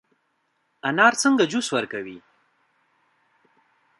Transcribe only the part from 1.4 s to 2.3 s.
جوس ورکوي؟